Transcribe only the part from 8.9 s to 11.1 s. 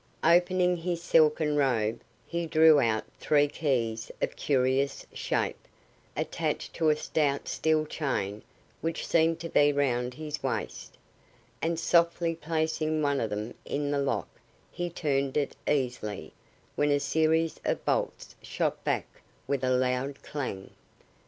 seemed to be round his waist,